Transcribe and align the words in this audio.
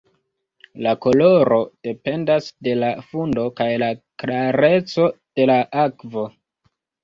La 0.85 0.93
koloro 1.05 1.59
dependas 1.89 2.49
de 2.69 2.75
la 2.85 2.91
fundo 3.11 3.45
kaj 3.61 3.69
la 3.85 3.93
klareco 4.25 5.09
de 5.21 5.51
la 5.55 5.63
akvo. 5.87 6.29